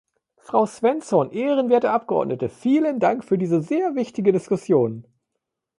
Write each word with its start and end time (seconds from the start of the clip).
Frau 0.39 0.65
Svensson, 0.65 1.29
ehrenwerte 1.29 1.91
Abgeordnete, 1.91 2.49
vielen 2.49 2.99
Dank 2.99 3.23
für 3.23 3.37
diese 3.37 3.61
sehr 3.61 3.93
wichtige 3.93 4.31
Diskussion. 4.31 5.05